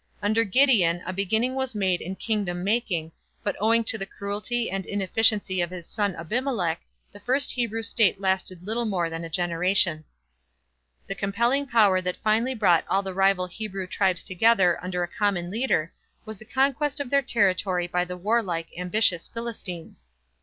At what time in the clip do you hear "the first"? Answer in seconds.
7.11-7.51